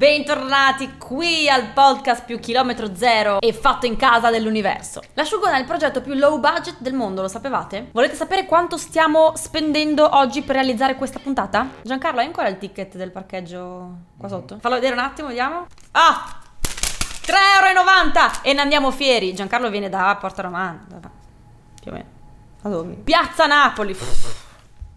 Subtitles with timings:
[0.00, 5.02] bentornati qui al podcast più chilometro zero e fatto in casa dell'universo.
[5.12, 7.90] L'asciugona è il progetto più low budget del mondo, lo sapevate?
[7.92, 11.68] Volete sapere quanto stiamo spendendo oggi per realizzare questa puntata?
[11.82, 14.56] Giancarlo, hai ancora il ticket del parcheggio qua sotto?
[14.58, 15.66] Fallo vedere un attimo, vediamo.
[15.90, 16.40] Ah!
[17.26, 19.34] 3,90 euro e ne andiamo fieri.
[19.34, 20.82] Giancarlo viene da Porta Romana.
[21.78, 22.94] Più o meno.
[23.04, 23.94] Piazza Napoli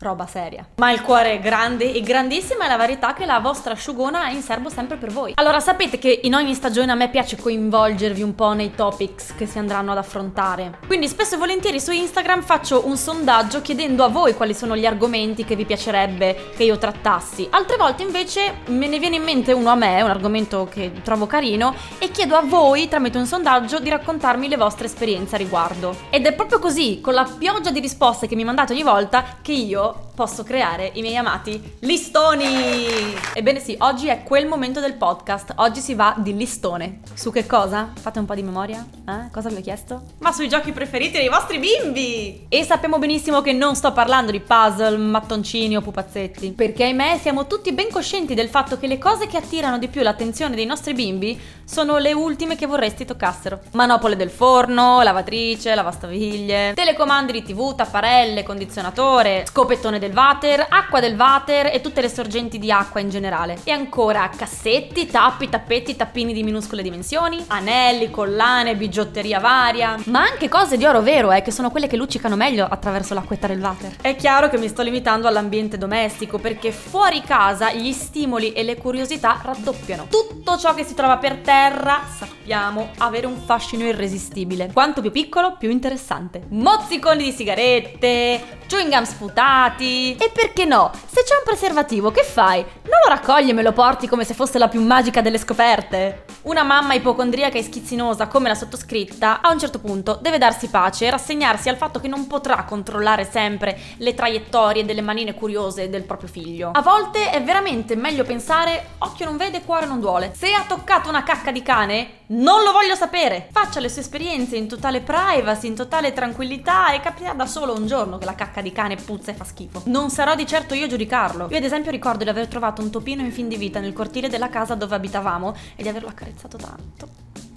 [0.03, 0.67] roba seria.
[0.75, 4.29] Ma il cuore è grande e grandissima è la varietà che la vostra asciugona ha
[4.29, 5.33] in serbo sempre per voi.
[5.35, 9.45] Allora sapete che in ogni stagione a me piace coinvolgervi un po' nei topics che
[9.45, 10.77] si andranno ad affrontare.
[10.85, 14.85] Quindi spesso e volentieri su Instagram faccio un sondaggio chiedendo a voi quali sono gli
[14.85, 17.47] argomenti che vi piacerebbe che io trattassi.
[17.49, 21.25] Altre volte invece me ne viene in mente uno a me, un argomento che trovo
[21.25, 25.95] carino, e chiedo a voi tramite un sondaggio di raccontarmi le vostre esperienze a riguardo.
[26.09, 29.53] Ed è proprio così, con la pioggia di risposte che mi mandate ogni volta, che
[29.53, 33.15] io up posso creare i miei amati listoni.
[33.33, 35.53] Ebbene sì, oggi è quel momento del podcast.
[35.55, 36.99] Oggi si va di listone.
[37.13, 37.91] Su che cosa?
[37.99, 38.85] Fate un po' di memoria?
[39.07, 39.29] Eh?
[39.31, 40.01] Cosa vi ho chiesto?
[40.19, 42.45] Ma sui giochi preferiti dei vostri bimbi!
[42.47, 46.51] E sappiamo benissimo che non sto parlando di puzzle, mattoncini o pupazzetti.
[46.51, 50.01] Perché ahimè siamo tutti ben coscienti del fatto che le cose che attirano di più
[50.01, 53.59] l'attenzione dei nostri bimbi sono le ultime che vorresti toccassero.
[53.71, 61.15] Manopole del forno, lavatrice, lavastoviglie, telecomandi di tv, tapparelle, condizionatore, scopettone del water, acqua del
[61.15, 63.57] water e tutte le sorgenti di acqua in generale.
[63.63, 70.49] E ancora cassetti, tappi, tappeti, tappini di minuscole dimensioni, anelli, collane, bigiotteria varia, ma anche
[70.49, 73.95] cose di oro vero, eh, che sono quelle che luccicano meglio attraverso l'acquetta del water.
[74.01, 78.77] È chiaro che mi sto limitando all'ambiente domestico perché fuori casa gli stimoli e le
[78.77, 80.07] curiosità raddoppiano.
[80.09, 84.69] Tutto ciò che si trova per terra sappiamo avere un fascino irresistibile.
[84.73, 86.43] Quanto più piccolo, più interessante.
[86.49, 89.92] Mozziconi di sigarette, chewing gum sputati.
[89.93, 90.91] E perché no?
[90.93, 92.61] Se c'è un preservativo, che fai?
[92.61, 96.25] Non lo raccogli e me lo porti come se fosse la più magica delle scoperte?
[96.43, 101.05] Una mamma ipocondriaca e schizzinosa come la sottoscritta, a un certo punto deve darsi pace
[101.05, 106.03] e rassegnarsi al fatto che non potrà controllare sempre le traiettorie delle manine curiose del
[106.03, 106.71] proprio figlio.
[106.73, 110.33] A volte è veramente meglio pensare occhio non vede, cuore non duole.
[110.35, 113.47] Se ha toccato una cacca di cane, non lo voglio sapere.
[113.51, 117.85] Faccia le sue esperienze in totale privacy, in totale tranquillità e capirà da solo un
[117.85, 119.82] giorno che la cacca di cane puzza e fa schifo.
[119.85, 121.47] Non sarò di certo io a giudicarlo.
[121.49, 124.29] Io ad esempio ricordo di aver trovato un topino in fin di vita nel cortile
[124.29, 127.07] della casa dove abitavamo e di averlo accarezzato tanto.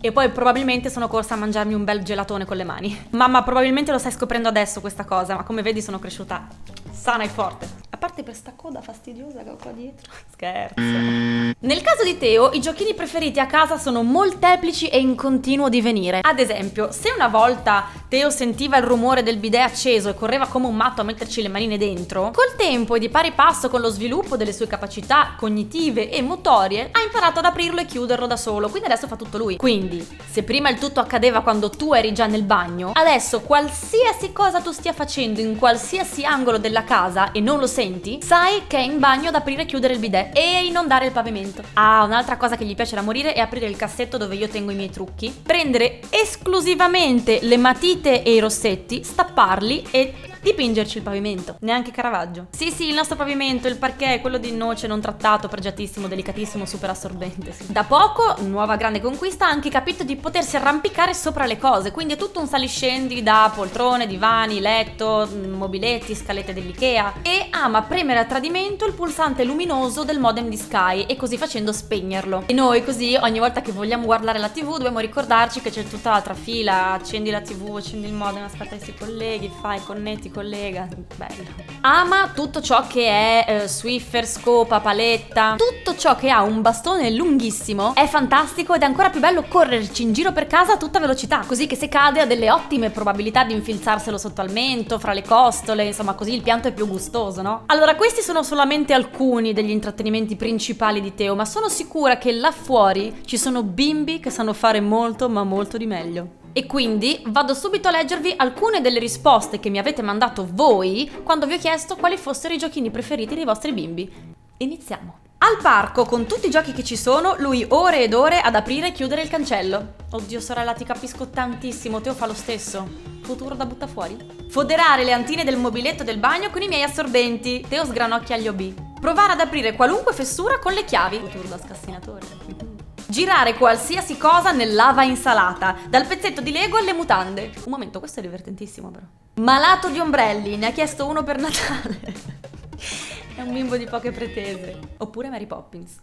[0.01, 3.07] E poi probabilmente sono corsa a mangiarmi un bel gelatone con le mani.
[3.11, 6.49] Mamma, probabilmente lo stai scoprendo adesso questa cosa, ma come vedi sono cresciuta
[6.91, 7.86] sana e forte.
[7.97, 10.13] A parte questa coda fastidiosa che ho qua dietro.
[10.31, 10.75] Scherzo.
[10.79, 16.21] Nel caso di Teo, i giochini preferiti a casa sono molteplici e in continuo divenire.
[16.21, 20.67] Ad esempio, se una volta Teo sentiva il rumore del bidet acceso e correva come
[20.67, 23.89] un matto a metterci le manine dentro, col tempo e di pari passo con lo
[23.89, 28.69] sviluppo delle sue capacità cognitive e motorie, ha imparato ad aprirlo e chiuderlo da solo,
[28.69, 29.57] quindi adesso fa tutto lui.
[29.57, 34.61] Quindi, se prima il tutto accadeva quando tu eri già nel bagno, adesso qualsiasi cosa
[34.61, 38.79] tu stia facendo in qualsiasi angolo della casa e non lo senti, senti, sai che
[38.79, 41.63] è in bagno ad aprire e chiudere il bidet e inondare il pavimento.
[41.75, 44.73] Ah, un'altra cosa che gli piace da morire è aprire il cassetto dove io tengo
[44.73, 50.15] i miei trucchi, prendere esclusivamente le matite e i rossetti, stapparli e
[50.47, 52.47] dipingerci il pavimento, neanche Caravaggio.
[52.51, 56.91] Sì, sì, il nostro pavimento, il parquet, quello di noce non trattato, pregiatissimo, delicatissimo, super
[56.91, 57.51] assorbente.
[57.51, 57.73] Sì.
[57.73, 62.15] Da poco, nuova grande conquista, ha anche capito di potersi arrampicare sopra le cose, quindi
[62.15, 68.21] è tutto un saliscendi da poltrone, divani, letto, mm, mobiletti, scalette dell'IKEA e ama premere
[68.21, 72.45] a tradimento il pulsante luminoso del modem di Sky e così facendo spegnerlo.
[72.47, 76.11] E noi così ogni volta che vogliamo guardare la TV dobbiamo ricordarci che c'è tutta
[76.11, 80.87] l'altra fila, accendi la TV, accendi il modem, aspetta che si colleghi, fai, connetti, collega,
[81.17, 81.45] bello.
[81.81, 87.11] Ama tutto ciò che è eh, Swiffer, scopa, paletta, tutto ciò che ha un bastone
[87.11, 91.01] lunghissimo è fantastico ed è ancora più bello correrci in giro per casa a tutta
[91.01, 95.15] velocità, così che se cade ha delle ottime probabilità di infilzarselo sotto al mento, fra
[95.15, 97.63] le costole, insomma così il pianto è più gustoso, no?
[97.67, 102.51] Allora questi sono solamente alcuni degli intrattenimenti principali di Teo, ma sono sicura che là
[102.51, 106.45] fuori ci sono bimbi che sanno fare molto ma molto di meglio.
[106.57, 111.45] E quindi vado subito a leggervi alcune delle risposte che mi avete mandato voi quando
[111.45, 114.11] vi ho chiesto quali fossero i giochini preferiti dei vostri bimbi.
[114.57, 115.19] Iniziamo.
[115.37, 118.87] Al parco, con tutti i giochi che ci sono, lui ore ed ore ad aprire
[118.87, 119.97] e chiudere il cancello.
[120.13, 122.89] Oddio sorella, ti capisco tantissimo, Teo fa lo stesso.
[123.21, 124.17] Futuro da butta fuori.
[124.49, 127.67] Foderare le antine del mobiletto del bagno con i miei assorbenti.
[127.69, 128.99] Teo sgranocchia gli OB.
[128.99, 131.19] Provare ad aprire qualunque fessura con le chiavi.
[131.19, 132.76] Futuro da scassinatore.
[133.09, 137.53] Girare qualsiasi cosa nell'ava insalata, dal pezzetto di Lego alle mutande.
[137.65, 139.07] Un momento, questo è divertentissimo però.
[139.35, 142.01] Malato di ombrelli, ne ha chiesto uno per Natale.
[143.37, 144.79] è un bimbo di poche pretese.
[144.97, 145.99] Oppure Mary Poppins.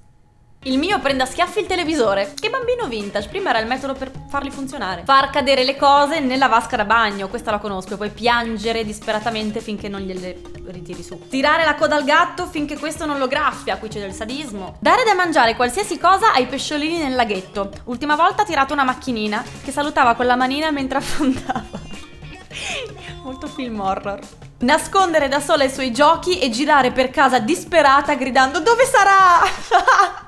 [0.65, 2.33] Il mio prende a schiaffi il televisore.
[2.39, 5.03] Che bambino vintage, prima era il metodo per farli funzionare.
[5.03, 9.59] Far cadere le cose nella vasca da bagno, questa la conosco, e poi piangere disperatamente
[9.59, 11.27] finché non gliele ritiri su.
[11.27, 14.77] Tirare la coda al gatto finché questo non lo graffia, qui c'è del sadismo.
[14.79, 17.69] Dare da mangiare qualsiasi cosa ai pesciolini nel laghetto.
[17.85, 21.65] Ultima volta ha tirato una macchinina che salutava con la manina mentre affondava.
[23.21, 24.19] Molto film horror.
[24.59, 30.21] Nascondere da sola i suoi giochi e girare per casa disperata gridando dove sarà?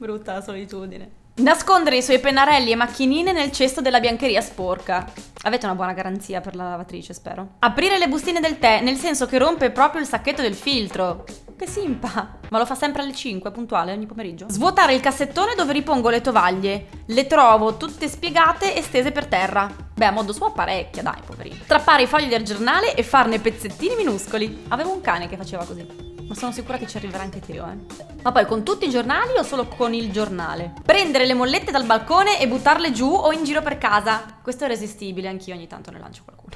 [0.00, 1.10] Brutta la solitudine.
[1.34, 5.04] Nascondere i suoi pennarelli e macchinine nel cesto della biancheria sporca.
[5.42, 7.56] Avete una buona garanzia per la lavatrice, spero.
[7.58, 11.26] Aprire le bustine del tè, nel senso che rompe proprio il sacchetto del filtro.
[11.54, 12.38] Che simpa!
[12.48, 14.46] Ma lo fa sempre alle 5, puntuale, ogni pomeriggio.
[14.48, 16.86] Svuotare il cassettone dove ripongo le tovaglie.
[17.04, 19.70] Le trovo tutte spiegate e stese per terra.
[19.94, 21.62] Beh, a modo suo apparecchia, dai, poverino.
[21.62, 24.64] Strappare i fogli del giornale e farne pezzettini minuscoli.
[24.68, 25.99] Avevo un cane che faceva così
[26.30, 28.04] ma sono sicura che ci arriverà anche Teo, eh.
[28.22, 30.74] Ma poi con tutti i giornali o solo con il giornale?
[30.84, 34.38] Prendere le mollette dal balcone e buttarle giù o in giro per casa.
[34.40, 36.54] Questo è irresistibile, anch'io ogni tanto ne lancio qualcuna.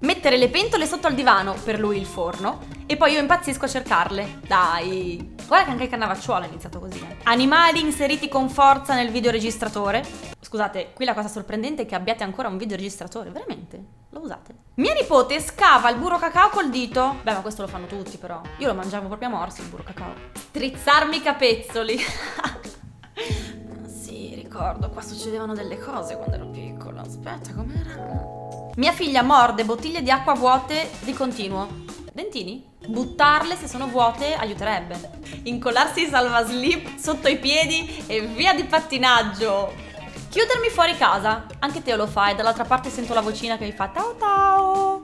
[0.00, 3.68] Mettere le pentole sotto al divano, per lui il forno, e poi io impazzisco a
[3.68, 4.38] cercarle.
[4.46, 5.34] Dai!
[5.48, 7.00] Guarda che anche il cannavacciuolo è iniziato così.
[7.00, 7.16] Eh.
[7.24, 10.06] Animali inseriti con forza nel videoregistratore.
[10.40, 13.97] Scusate, qui la cosa sorprendente è che abbiate ancora un videoregistratore, veramente?
[14.18, 14.54] Lo usate?
[14.74, 17.18] Mia nipote scava il burro cacao col dito.
[17.22, 18.40] Beh, ma questo lo fanno tutti però.
[18.58, 20.12] Io lo mangiavo proprio a morsi il burro cacao.
[20.34, 21.96] Strizzarmi i capezzoli.
[23.86, 27.02] sì, ricordo, qua succedevano delle cose quando ero piccola.
[27.02, 28.72] Aspetta, com'era?
[28.74, 31.86] Mia figlia morde bottiglie di acqua vuote di continuo.
[32.12, 32.68] Dentini?
[32.88, 35.20] Buttarle se sono vuote aiuterebbe.
[35.44, 39.86] Incollarsi i salvaslip sotto i piedi e via di pattinaggio.
[40.30, 41.46] Chiudermi fuori casa.
[41.60, 45.02] Anche te lo fai, dall'altra parte sento la vocina che mi fa tau tau.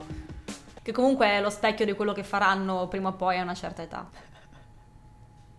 [0.83, 3.81] Che comunque è lo specchio di quello che faranno prima o poi a una certa
[3.81, 4.07] età.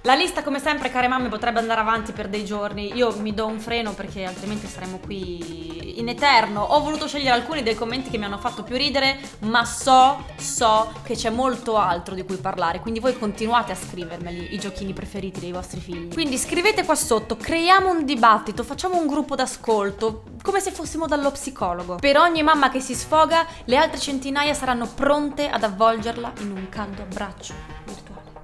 [0.02, 2.94] La lista, come sempre, care mamme, potrebbe andare avanti per dei giorni.
[2.94, 6.60] Io mi do un freno perché altrimenti saremmo qui in eterno.
[6.62, 10.92] Ho voluto scegliere alcuni dei commenti che mi hanno fatto più ridere, ma so, so
[11.02, 12.78] che c'è molto altro di cui parlare.
[12.78, 16.12] Quindi voi continuate a scrivermeli i giochini preferiti dei vostri figli.
[16.14, 21.32] Quindi scrivete qua sotto, creiamo un dibattito, facciamo un gruppo d'ascolto, come se fossimo dallo
[21.32, 21.96] psicologo.
[21.96, 26.68] Per ogni mamma che si sfoga, le altre centinaia saranno pronte ad avvolgerla in un
[26.68, 27.54] caldo abbraccio.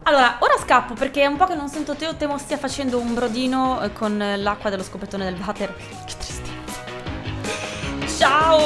[0.05, 3.15] Allora, ora scappo perché è un po' che non sento Teo, temo stia facendo un
[3.15, 5.75] brodino eh, con l'acqua dello scopettone del water.
[5.75, 6.51] Che tristezza.
[8.19, 8.59] Ciao,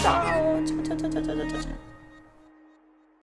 [0.00, 1.60] ciao, ciao, ciao, ciao, ciao, ciao.
[1.60, 1.83] ciao.